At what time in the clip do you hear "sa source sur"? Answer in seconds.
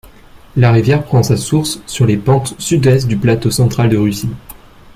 1.21-2.07